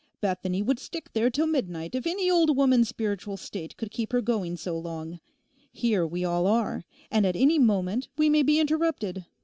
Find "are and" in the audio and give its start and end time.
6.47-7.23